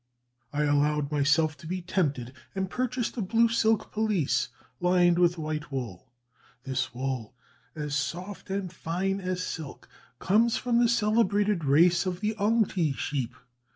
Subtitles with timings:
[0.51, 4.47] I allowed myself to be tempted, and purchased a blue silk pelisse,
[4.79, 6.07] lined with white wool;
[6.63, 7.35] this wool,
[7.75, 9.87] as soft and fine as silk,
[10.17, 13.35] comes from the celebrated race of the Ong ti sheep.